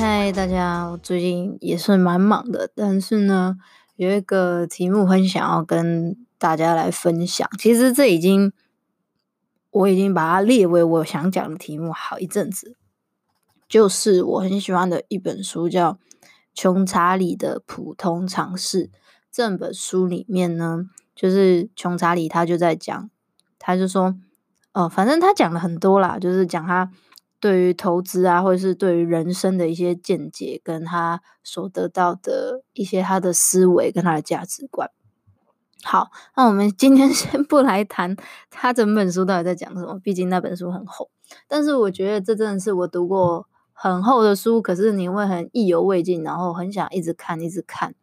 [0.00, 3.58] 嗨，大家，我最近也是蛮忙的，但是呢，
[3.96, 7.46] 有一个题目很想要跟大家来分享。
[7.58, 8.50] 其实这已经，
[9.70, 12.78] 我已经把它列为我想讲的题目好一阵子，
[13.68, 15.92] 就是我很喜欢的一本书，叫
[16.54, 18.86] 《穷查理的普通常识》。
[19.30, 23.10] 这本书里面呢，就是穷查理他就在讲，
[23.58, 24.16] 他就说，
[24.72, 26.90] 哦，反正他讲了很多啦，就是讲他。
[27.40, 34.90] 对于投资啊，或者是对于人生的一些见解，跟他所得到的一些他的思维跟他的价值观。
[35.82, 38.14] 好，那我们今天 先不来谈
[38.50, 41.10] 他整本书到底在讲什么，毕竟那本书很厚。
[41.48, 47.94] 但是我觉得这真的是我读过很厚的书，可是你会很意犹未尽，然后很想一直看，一直看。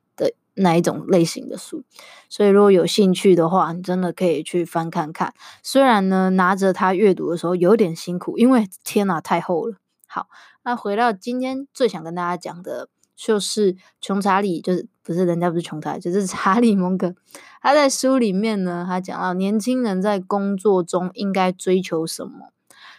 [0.58, 1.84] 哪一种类型的书？
[2.30, 5.34] 所以如果有兴趣的话，你真的可以去翻看看。
[5.64, 9.78] 虽然呢，拿着它阅读的时候有点辛苦，因为天哪，太厚了。
[10.08, 10.28] 好，
[10.64, 17.14] 那回到今天最想跟大家讲的，就是穷查理，就是不是人家不是穷查理，就是查理蒙格。
[17.62, 22.52] 他在书里面呢，他讲到年轻人在工作中应该追求什么。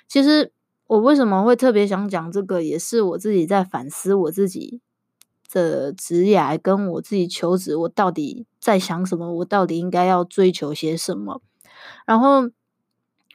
[0.07, 0.53] 其实
[0.87, 4.81] 我为什么会特别想讲这个，也是我自己在反思我自己。
[5.53, 9.33] 的职业跟我自己求职，我到底在想什么？
[9.35, 11.41] 我到底应该要追求些什么？
[12.07, 12.51] 然后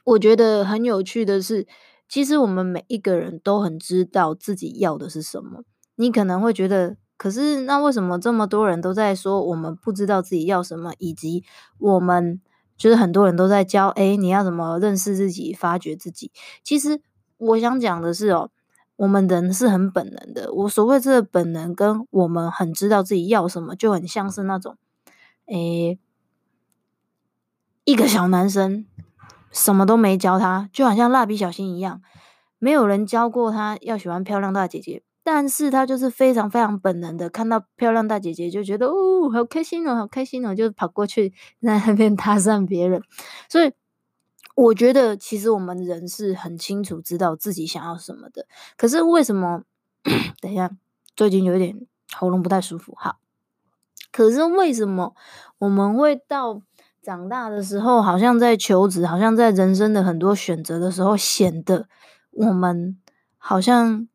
[0.04, 1.66] 我觉得很有趣的是，
[2.08, 5.62] 其实我们每一个人都很知道自己要的是什么。
[5.96, 10.92] 你可能会觉得，可是那为什么这么多人都在说我们不知道自己要什么？
[10.98, 11.44] 以及
[11.78, 12.40] 我们
[12.76, 16.30] 就是很多人都在教，诶，你要怎么认识自己、发掘自己？
[16.62, 17.00] 其实
[17.38, 18.50] 我想讲的是哦。
[18.96, 24.76] 我们人是很本能的，我所谓这个本能，跟我们很知道自己要什么，就很像是那种，
[25.46, 25.98] 诶，
[27.84, 28.86] 一个小男生
[29.50, 32.00] 什么都没教他，就好像蜡笔小新一样，
[32.58, 41.30] 没有人教过他要喜欢漂亮大姐姐，但是他就是非常非常本能的，看到漂亮大姐姐就觉得哦，好开心哦，好开心哦，就跑过去
[41.60, 43.02] 在那边 搭讪别人，
[43.48, 43.72] 所以。
[44.54, 49.62] 我觉得其实我们人是很清楚知道自己想要什么的，可是为什么？
[50.40, 50.70] 等一下，
[51.16, 52.94] 最近有点喉咙不太舒服。
[52.96, 53.18] 好，
[54.12, 55.14] 可是为什么
[55.58, 56.60] 我们会到
[57.02, 61.88] 长大的时候，好像在求职，好像在人生的很多选择的时候，显得
[62.30, 62.98] 我们
[63.38, 64.06] 好像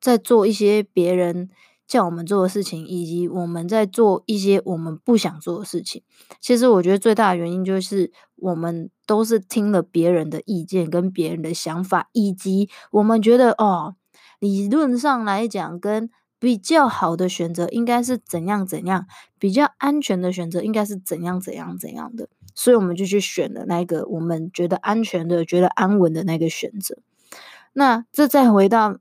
[0.00, 1.50] 在做一些别人
[1.90, 6.04] 叫我们做的事情，以及我们在做一些我们不想做的事情。
[6.40, 13.96] 其实我觉得最大的原因就是我们都是听了别人的意见跟别人的想法，以及我们觉得哦，
[14.38, 16.08] 理论上来讲，跟
[16.38, 19.06] 比较好的选择应该是怎样怎样，
[19.40, 26.96] 比较安全的选择应该是怎样怎样怎样的，所以我们就去选了那个我们觉得安全的、觉得安稳的那个选择。
[27.72, 28.98] 那这再回到。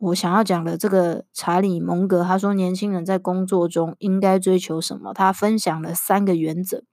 [0.00, 5.12] 我想要讲的这个查理蒙格，他说年轻人在工作中应该追求什么？
[5.12, 6.84] 他分享了三个原则。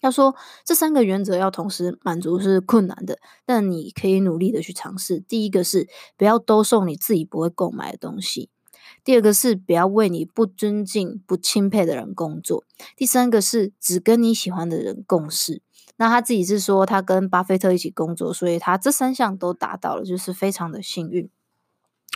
[0.00, 0.34] 他说
[0.64, 5.20] 这三个原则要同时满足是困难的，但你可以努力的去尝试。
[5.20, 8.48] 第一个是不要兜售你自己不会购买的东西；
[9.04, 12.64] 第二个是不要为你不尊敬、不钦佩的人工作；
[12.96, 15.60] 第三个是只跟你喜欢的人共事。
[15.98, 21.28] 那他自己是说他跟巴菲特一起工作，所以他这三项都达到了，就是非常的幸运。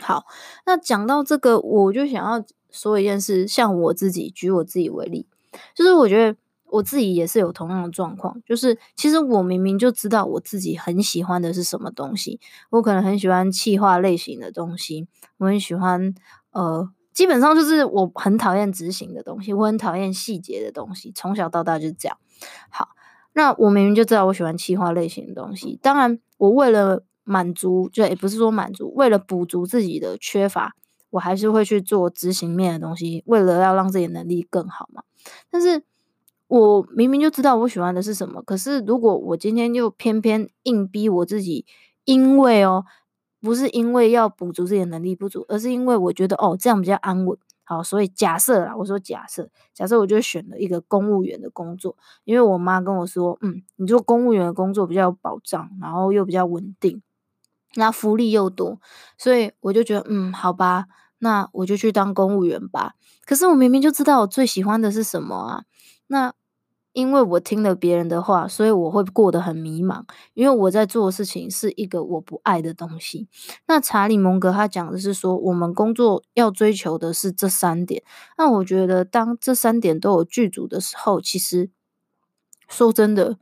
[0.01, 0.25] 好，
[0.65, 5.27] 那讲到这个，我就想要说一件事，像我自己，举我自己为例，
[5.73, 12.39] 就是我觉得我自己也是有同样的状况，就是其实我明明就知道我自己很喜欢的是什么东西，
[12.69, 15.07] 我可能很喜欢企划类型的东西，
[15.37, 16.13] 我很喜欢，
[16.51, 22.17] 呃，基本上就是我很讨厌执行的东西，我很讨厌细节的东西，从小到大就是这样。
[22.69, 22.89] 好，
[23.33, 30.73] 那我明明就知道我喜欢企划类型的东西，当然我为了满足，就也不是说满足，为了补足自己的缺乏，
[31.09, 35.03] 我还是会去做执行面的东西，为了要让自己能力更好嘛。
[35.51, 35.83] 但是
[36.47, 41.65] 我明明就知道我喜欢的是什么，可是如果我今天又偏偏硬逼我自己，
[42.05, 42.85] 因为哦，
[43.41, 47.37] 不是因为要补足自己的能力不足，而是因为我觉得哦，这样比较安稳。
[47.69, 57.01] 好，所以假设啦，我说假设，假设我就选了一个公务员的工作，因为我妈跟我说，嗯，你做公务员的工作比较有保障，然后又比较稳定，
[57.75, 58.79] 那福利又多，
[59.17, 60.85] 所以我就觉得，嗯，好吧，
[61.19, 62.93] 那我就去当公务员吧。
[63.25, 65.63] 可是我明明就知道我最喜欢的是什么啊，
[66.07, 66.33] 那。
[66.93, 70.03] 因为我听了别人的话，所以我会过得很迷茫。
[70.33, 73.27] 因为我在做的事情是一个我不爱的东西。
[73.67, 78.01] 那查理蒙格他讲的是说，我们工作要追求的是这三点。
[78.35, 81.69] 那我觉得，当这三点都有具足的时候，其实
[82.67, 83.37] 说真的，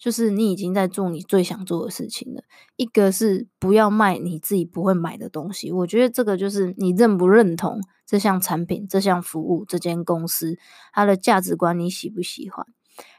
[0.00, 2.42] 就是你已经在做你最想做的事情了。
[2.76, 5.70] 一个是不要卖你自己不会买的东西。
[5.70, 10.58] 我觉得这个就是你认不认同这项产品、这项服务、这间公司
[10.92, 12.66] 它的价值观，你喜不喜欢？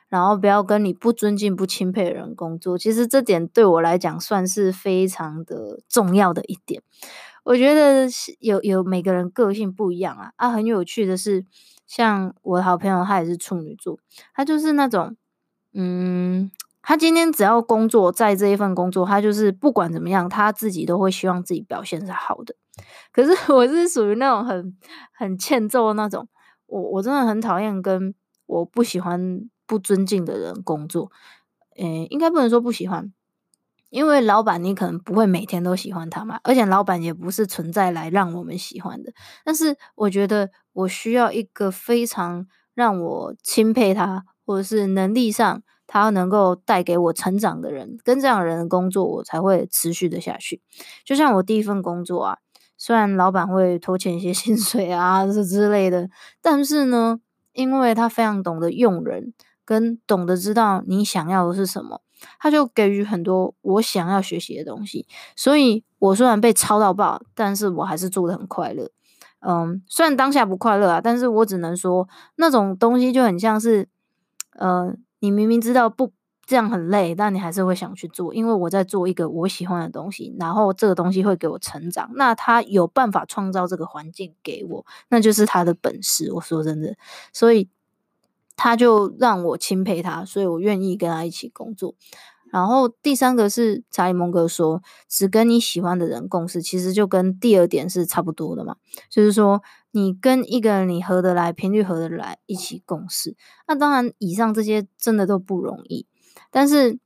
[0.10, 6.84] 然后不要跟你不尊敬、不钦佩的人工作，其实这点对我来讲算是非常的重要的一点。
[7.44, 11.46] 我觉得有有每个人个性不一样啊，啊，很有趣的是，
[11.88, 13.98] 像我的好朋友，他也是处女座，
[14.36, 15.16] 他就是那种，
[15.74, 16.52] 嗯，
[16.82, 22.56] 他今天只要工作在这一份工作，他就是不管怎么样，他自己都会希望自己表现是好的。
[23.12, 24.78] 可是我是属于那种很
[25.14, 26.28] 很欠揍的那种，
[26.68, 28.14] 我我真的很讨厌跟
[28.46, 29.50] 我不喜欢。
[29.68, 31.10] 不尊敬的人工作，
[31.78, 33.14] 诶，应该不能说不喜欢，
[33.90, 39.14] 因为老板你可能不会每天都喜欢他嘛，而且老板也不是存在来让我们喜欢的。
[39.46, 45.64] 但是我觉得我需要一个非常让我钦佩他，或者是能力上
[45.94, 50.62] 他能够带给我成长的人，跟这样的人工作，我才会持续的下去。
[51.04, 52.38] 就像我第一份工作啊，
[52.78, 56.10] 虽然老板会拖欠一些 薪水啊这之类的，
[56.42, 57.20] 但是呢，
[57.52, 59.34] 因为他非常懂得用人。
[59.64, 62.02] 跟懂得知道你想要的是什么，
[62.40, 65.08] 他就给予很多我想要学习的东西。
[65.36, 68.90] 所以我虽然被操到爆，但是我还是做的很快乐。
[69.40, 73.88] 嗯，虽然当下不快乐啊，但是我只能说那种东西就很像是，
[74.58, 76.12] 呃，你明明知道不
[76.46, 82.12] 这样很累，但你还是会想去做，因为我在做一个我喜欢的东西，然后这个东西会给我成长。
[82.16, 86.34] 那他有办法创造这个环境给我，那就是他的本事。
[86.34, 86.94] 我说真的，
[87.32, 87.70] 所以。
[88.64, 91.96] 他就让我钦佩他，所以我愿意跟他一起工作。
[92.52, 98.76] 然后第三个是查理蒙格说，只跟你喜欢的人共事，其实就跟第二点是差不多的嘛。
[99.10, 103.36] 就是说，你跟一个人你合得来、频率合得来一起共事，
[103.68, 106.06] 那当然以上这些真的都不容易。
[106.52, 107.00] 但是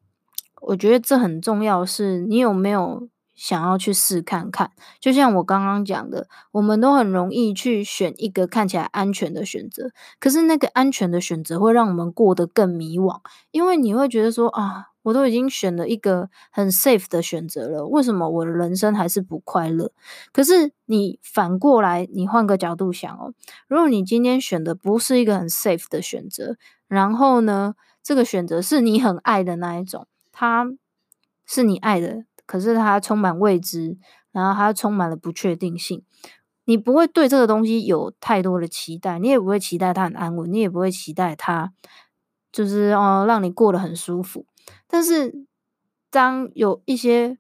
[0.62, 3.08] 我觉得这很重要，是你有没有。
[3.38, 9.92] 想要去试看看，就像我刚刚讲的，我们都很容易去选一个看起来安全的选择，
[10.22, 13.20] 可是那个安全的选择会让我们过得更迷惘，
[13.52, 19.92] 因为你会觉得说啊，我都已经选了一个很 safe 的选择了，为什么我的人生还是不快乐？
[20.34, 23.34] 可是你反过来，你换个角度想哦，
[23.68, 26.58] 如果你今天选的不是一个很 safe 的选择，
[26.88, 30.66] 然后呢，这个选择是你很爱的那一种，它
[31.46, 32.26] 是你爱的。
[32.48, 33.98] 可是它充满未知，
[34.32, 36.04] 然后它充满了不确定性。
[36.66, 41.74] 你不会对这个东西有太多的期待，你也不会期待它很安稳，你也不会期待它
[42.52, 44.46] 就是哦让你过得很舒服。
[44.88, 45.46] 但是
[46.10, 47.38] 当有一些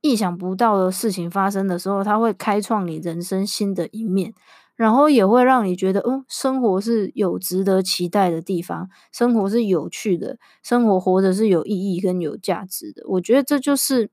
[0.00, 4.34] 意想不到的事情发生的时候，它会开创你人生新的一面，
[4.76, 13.02] 然后也会让你觉得，哦，生活是有值得期待的地方，生活是有趣的，生活活着是有意义跟有价值的。
[13.08, 14.10] 我觉得这就是。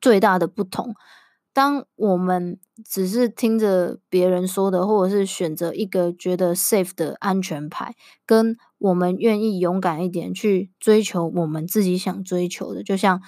[0.00, 0.94] 最大的不同，
[1.52, 13.20] 当我们只是听着别人说的，或者是选择一个觉得 safe 的安全牌，跟我们愿意勇敢一点去追求我们自己想追求的，就像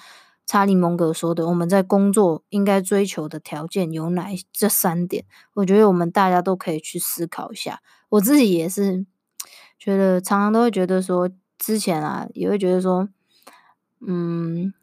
[0.45, 5.25] 查理蒙格说的，我们在工作应该追求的条件有哪这三点？
[5.53, 7.81] 我觉得我们大家都可以去思考一下。
[8.09, 9.05] 我自己也是
[9.77, 13.07] 觉得，常常都会觉得说，之前啊，也会觉得说，
[14.05, 14.73] 嗯。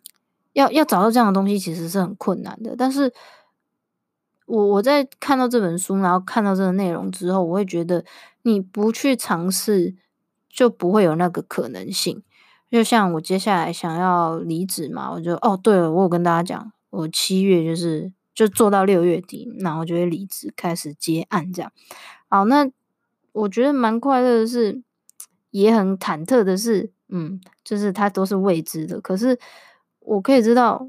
[0.55, 2.75] 要要找到这样的东西，其实是很困难的。
[2.77, 3.13] 但是
[4.45, 8.05] 我我在看到这本书，然后看到这个内容之后，我会觉得
[8.43, 9.95] 你不去尝试，
[10.59, 12.21] 就不会有那个可能性。
[12.69, 21.71] 就像我接下来想要离职嘛，我就哦，对了，我有跟大家讲，我七月就是就做到六月底，然后就会离职，开始接案这样。
[22.29, 22.69] 好，那
[23.31, 24.83] 我觉得蛮快乐的是，
[25.53, 29.39] 也很忐忑的是，嗯，就是它都是未知的，可是。
[30.01, 30.89] 我可以知道，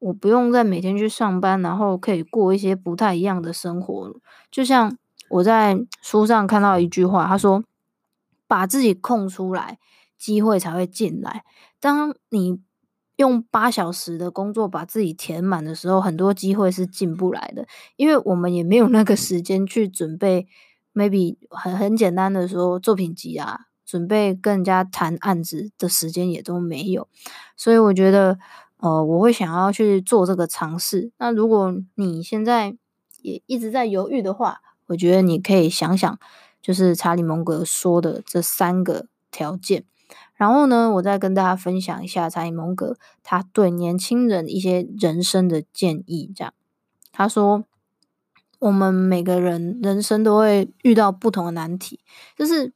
[0.00, 4.14] 我不用再每天去上班，然后可以过一些不太一样的生活。
[4.50, 4.94] 就像
[5.30, 7.64] 我在书上看到一句话，他说
[8.50, 9.78] ：“把自己空出来，
[10.18, 11.44] 机会才会进来。
[11.78, 12.58] 当你
[13.14, 20.48] 用八小时的工作把自己填满的时候，很多机会是进不来的，因为我们也没有那个时间去准备。
[20.92, 27.06] maybe 很很简单的说，作品集啊，准备跟人家谈案子的时间也都没有。
[27.56, 28.38] 所以我觉得。”
[28.82, 31.12] 呃，我会想要去做这个尝试。
[31.18, 32.74] 那如果你现在
[33.20, 36.18] 也一直在犹豫的话，我觉得你可以想想，
[36.60, 39.84] 就是查理蒙格说的这三个条件。
[40.34, 46.32] 然后呢，我再跟大家分享一下查理蒙格他对年轻人一些人生的建议。
[46.34, 46.54] 这样，
[47.12, 47.64] 他说，
[48.58, 52.00] 我们每个人人生都会遇到不同的难题，
[52.36, 52.72] 就是。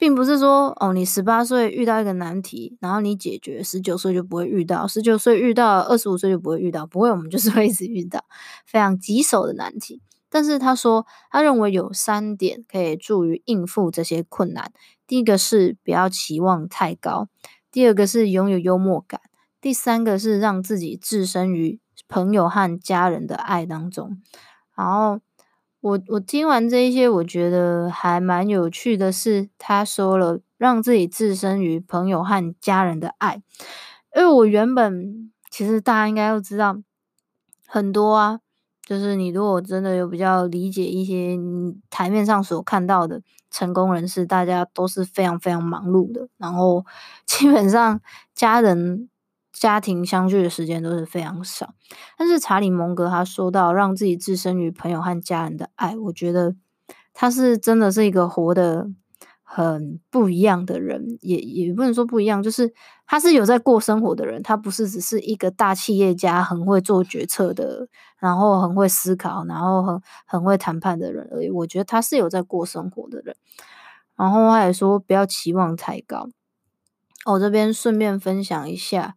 [0.00, 8.24] 并不是说哦，你十八岁遇到一个难题，然后你解决，十九岁就不会遇到，十九岁遇到，二十五岁就不会遇到，不会，我们就是会一直遇到
[8.64, 10.00] 非常棘手的难题。
[10.28, 14.72] 但是他说，他认为有三点可以助于应付这些困难。
[15.06, 17.28] 第一个是不要期望太高，
[17.70, 19.20] 第二个是拥有幽默感，
[19.60, 24.20] 第三个是让自己置身于朋友和家人的爱当中，
[24.74, 25.20] 然后。
[25.80, 33.40] 我我听完这一些，我觉得还蛮有趣的是，他说了让自己置身于朋友和家人的爱，
[34.16, 36.78] 因为我原本其实大家应该都知道
[37.64, 38.40] 很多啊，
[38.88, 46.86] 就是你如果真的有比较理解一些你台面上所看到的成功人士，大家都是非常非常忙碌的，然后
[47.26, 48.00] 基本上
[48.34, 49.08] 家人。
[49.50, 51.74] 家庭相聚的时间都是非常少，
[52.16, 56.54] 但是查理蒙格他说到让自己置身于朋友和家人的爱，我觉得
[57.12, 58.88] 他是真的是一个活的
[59.50, 62.70] 很不一样的人，也也不能说不一样，就是
[63.06, 67.88] 他是有在过生活的人，他不是只是一个大企业家，很会做决策的，
[68.18, 71.48] 然后很会思考，然后很很会谈判的人而已。
[71.48, 73.34] 我觉得他是有在过生活的人，
[74.16, 76.28] 然后他也说不要期望太高。
[77.24, 79.14] 我这边顺便分享一下。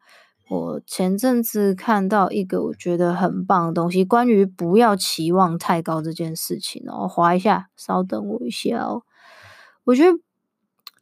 [0.50, 7.04] 我前阵子看到一个我觉得很棒的东西，关于不要期望太高这件事情哦。
[7.04, 9.04] 我滑一下，稍等我一下哦。
[9.84, 10.20] 我觉得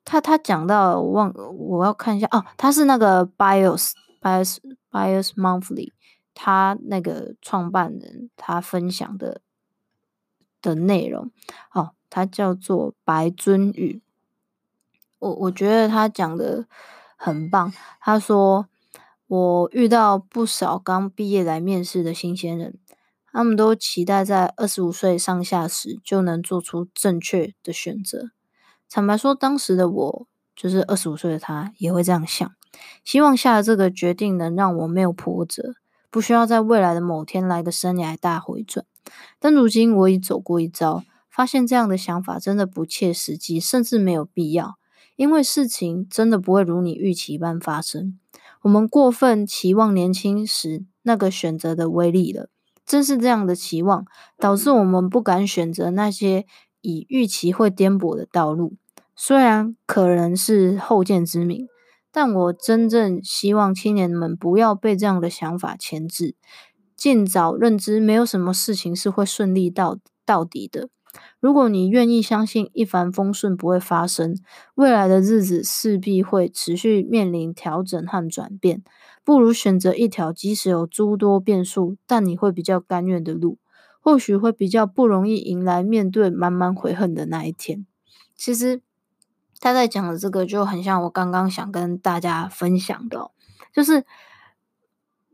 [0.04, 4.58] 他他讲到，我忘我要看一下哦，他是那个 BIOS BIOS
[4.92, 5.92] BIOS Monthly，
[6.34, 9.42] 他那个创办人他分享的
[10.62, 11.32] 的内容
[11.74, 14.02] 哦，他叫做白尊宇。
[15.20, 16.66] 我我觉得他讲的
[17.16, 18.68] 很棒，他说。
[19.30, 22.80] 我遇到不少刚毕业来面试的新鲜人，
[23.32, 28.32] 他们都期待在二十五岁上下时就能做出正确的选择。
[28.90, 32.52] 坦白说，当时的我就是二十五岁的他，也会这样想，
[33.06, 35.76] 希望下的这个决定能让我没有波折，
[36.10, 38.86] 不需要在未来的某天来个生涯大回转。
[39.40, 44.76] 但如今我已走过一遭，发现这样的想法真的不切实际，甚至没有必要，
[45.16, 48.20] 因为事情真的不会如你预期般发生。
[48.64, 52.50] 我们过分期望年轻时那个选择的威力了，
[52.86, 54.06] 正是这样的期望，
[54.38, 56.46] 导致我们不敢选择那些
[56.82, 58.74] 以预期会颠簸的道路。
[59.16, 61.68] 虽然可能是后见之明，
[62.12, 66.36] 但我真正希望青年们不要被这样的想法牵制，
[66.96, 70.90] 尽早认知没有什么事情是会顺利到到底的。
[71.40, 74.36] 如果你愿意相信一帆风顺不会发生，
[74.76, 78.84] 未来的日子势必会持续面临调整和转变，
[79.24, 83.58] 不如选择一条即使有诸多变数，但你会比较甘愿的路，
[84.10, 87.86] 或许会比较不容易迎来面对满满悔恨的那一天。
[88.36, 88.82] 其实
[89.60, 93.30] 他在讲的这个就很像我刚刚想跟大家分享的，
[93.72, 94.04] 就是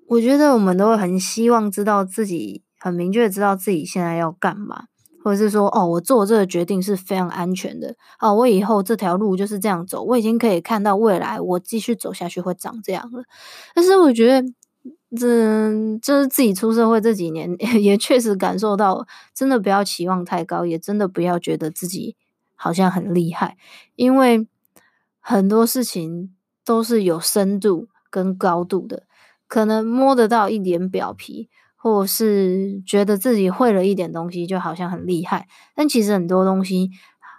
[0.08, 4.88] 我觉得我们都会很希望知道自己很明确知道自己现在要干嘛。
[5.24, 13.24] 或者是说，哦，我做这个决定是非常安全的，哦，我以后这条路就是这样走，我已经可以看到未来，我继续走下去会长这样了。
[13.74, 14.48] 但是我觉得，
[15.16, 22.16] 这就是自己出社会这几年， 也确实感受到，真的不要期望太高，也真的不要觉得自己
[22.56, 23.58] 好像很厉害，
[23.96, 24.48] 因为
[25.20, 29.04] 很多事情都是有深度跟高度的，
[29.48, 31.50] 可能摸得到一点表皮。
[31.78, 36.90] 或是觉得自己会了一点东西，就好像很厉害，但其实很多东西，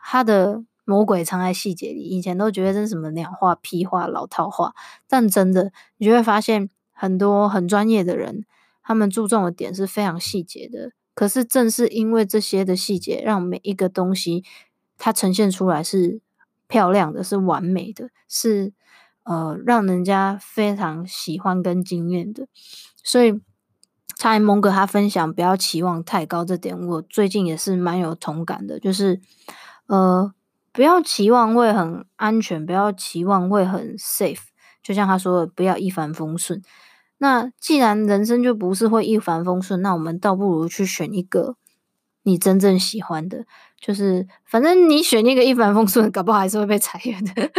[0.05, 2.01] 它的魔鬼藏在细节里。
[2.01, 4.73] 以前都觉得这是什么鸟话、屁话、老套话，
[5.09, 8.45] 但真的，你就会发现很多很专业的人，
[8.83, 10.93] 他们注重的点是非常细节的。
[11.15, 14.43] 可是正是因为这些的细节，让每一个东西
[14.99, 16.21] 它呈现出来是
[16.67, 18.73] 漂亮的，是完美的，是
[19.25, 22.49] 呃让人家非常喜欢跟惊艳的。
[23.05, 23.41] 所以。
[24.19, 29.21] 蔡爱蒙哥他分享不要期望太高这点，我最近也是蛮有同感的，就是
[29.89, 30.33] 呃，
[30.73, 34.41] 不要期望会很安全，不要期望会很 safe，
[34.87, 36.63] 就像他说的，不要一帆风顺。
[37.19, 41.57] 那既然人生就不是会一帆风顺，那我们倒不如去选一个
[42.23, 43.47] 你真正喜欢的，
[43.81, 47.51] 就是反正你选一个一帆风顺，搞不好还是会被裁员的。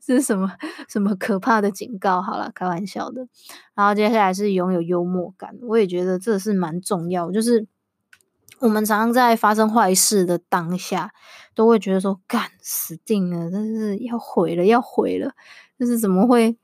[0.00, 0.52] 这 是什么
[0.88, 2.22] 什么可怕的警告？
[2.22, 3.26] 好了，开玩笑的。
[3.74, 7.32] 然后接下来是拥有幽默感，我也觉得这是蛮重要。
[7.32, 7.66] 就是
[8.60, 11.10] 我们常常在发生坏事的当下，
[11.54, 15.32] 都会觉得说干死定了，真是要毁了，要毁了，
[15.78, 16.56] 就是怎么会？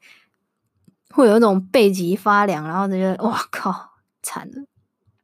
[1.15, 3.91] 会有一种背脊发凉，然后就觉得哇靠，
[4.23, 4.65] 惨了。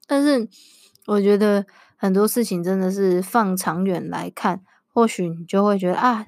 [0.07, 0.47] 但是
[1.07, 1.65] 我觉得
[1.97, 4.61] 很多事情真的是放长远来看，
[4.93, 6.27] 或许你就会觉得啊，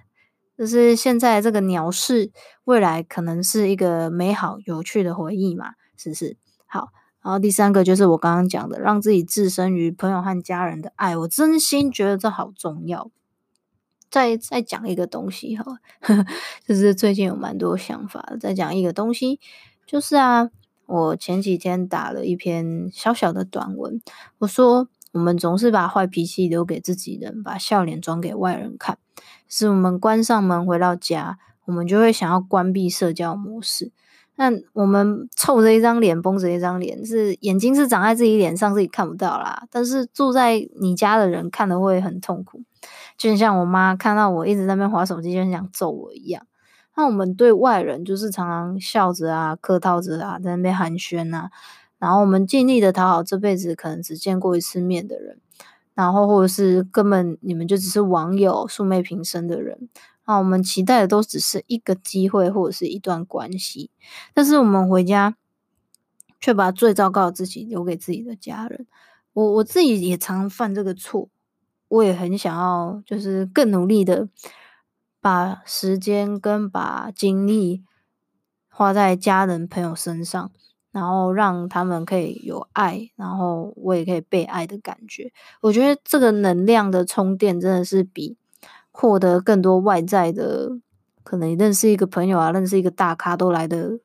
[0.56, 2.32] 就是现在这个鸟事，
[2.64, 6.38] 未来可能是一个美好有趣的回忆嘛，是不是？
[6.64, 6.88] 好，
[7.20, 13.10] 然后第三个就是我刚刚讲的，让自己置身于朋友和家人的爱，我真心觉得这好重要。
[14.10, 15.78] 再再讲一个东西哈，
[16.66, 18.34] 就是最近有蛮多想法。
[18.40, 19.38] 再讲一个东西，
[19.86, 20.50] 就是啊，
[20.86, 24.00] 我前几天打了一篇小小的短文，
[24.38, 28.98] 我说我们总是把坏脾气留给自己人，把笑脸装给外人看。
[29.48, 33.92] 是我们关上门回到家，我们就会想要关闭社交模式。
[34.36, 39.66] 那我们臭着一张脸，绷着一张脸，是眼睛是长在自己脸上，自己看不到啦。
[39.70, 42.62] 但是住在你家的人看了会很痛苦。
[43.20, 46.46] 就像我妈看到我一直在那边滑手机，就很想揍我一样。
[46.96, 51.50] 那我们对外人就是常常笑着啊、客套着啊，在那边寒暄啊。
[51.98, 55.38] 然后我们尽力的讨好这辈子可能只见过一次面的人，
[55.92, 59.90] 然后或者是根本你们就只是网友、素昧平生的人。
[60.26, 63.90] 那我们期待的都只是一个机会或者是一段关系，
[64.32, 65.36] 但是我们回家
[66.40, 68.86] 却把最糟糕的自己留给自己的家人。
[69.34, 71.28] 我我自己也常犯这个错。
[71.90, 74.28] 我也很想要，就是更努力的
[75.20, 77.82] 把时间跟把精力
[78.68, 80.50] 花在家人朋友身上，
[80.92, 85.32] 然后让他们可以有爱，然后我也可以被爱的感觉。
[85.62, 88.36] 我觉得这个能量的充电真的是比
[88.92, 90.70] 获得更多外在的，
[91.24, 93.98] 可能认识一个朋友啊，认识一个大咖都来的。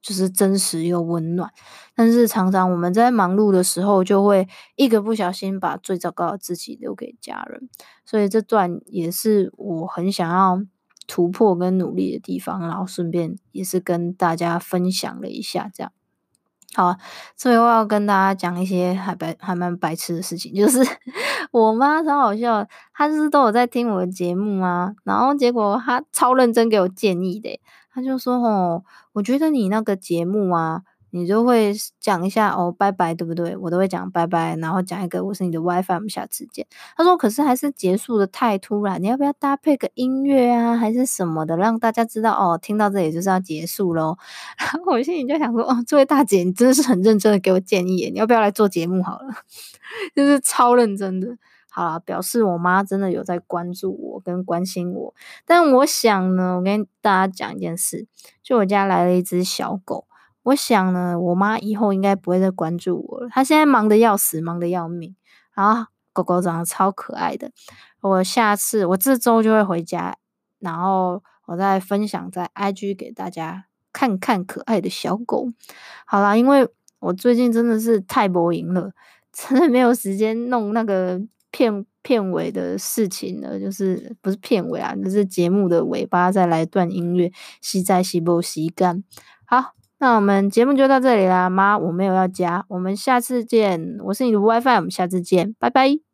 [0.00, 1.50] 就是真实又温暖，
[1.94, 7.68] 但是常常我们在忙碌的时候，就会一个不小心把最糟糕的自己留给家人，
[8.04, 10.62] 所以这段也是我很想要
[11.06, 15.92] 突破跟努力的地方，然后顺便也是跟大家分享了一下，这样。
[16.74, 16.96] 好，
[17.34, 20.78] 最后要跟大家讲一些还白还蛮白痴的事情，就是
[21.50, 27.58] 我妈超好笑，她就是都有在听我的节目啊，然后结果她超认真给我建议的。
[27.98, 33.56] 他就说：“哦，我觉得你那个节目啊，你就会讲一下哦，拜拜，对不对？
[33.56, 36.64] 我都会讲拜拜，然后讲一个我是你的 WiFi，我们下次见。”
[36.96, 44.16] 他说：“可是还是结束的太突然，你要不要搭配个音乐啊，还是什么的，让大家知道哦，听到这里就是要结束喽。
[44.56, 49.34] ”然后我心里就想说：“哦，这位大姐，你真的是很认真的给我建议，你要不要来做节目好了？
[50.14, 51.36] 就是超认真的。”
[51.70, 58.06] 好啦，表示我妈真的有在关注我跟关心我，但我想呢，我跟大家讲一件事，
[58.42, 60.06] 就我家来了一只小狗，
[60.44, 63.28] 我想呢，我妈以后应该不会再关注我了。
[63.28, 65.14] 她现在忙得要死，忙得要命，
[65.54, 67.52] 然后狗狗长得超可爱的，
[68.00, 70.16] 我下次我这周就会回家，
[70.58, 75.46] 然后我再分享在 IG 给大家看看可爱的小狗。
[76.06, 76.66] 好啦，因为
[76.98, 78.90] 我最近真的是太播赢了，
[79.30, 81.20] 真的没有时间弄那个。
[81.50, 87.30] 片片尾的事情呢，就是不是片尾啊，就是节目的尾巴再来段音乐，
[87.60, 89.02] 吸在吸不吸干。
[89.44, 96.07] 好，那我们节目就到这里啦，妈，我没有要加，我们下次见，我是你的 WiFi，我们下次见，拜拜。